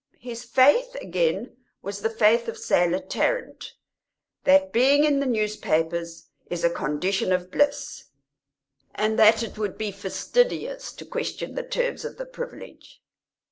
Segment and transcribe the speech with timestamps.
[0.17, 3.73] His faith, again, was the faith of Selah Tarrant
[4.45, 8.05] that being in the newspapers is a condition of bliss,
[8.95, 12.99] and that it would be fastidious to question the terms of the privilege.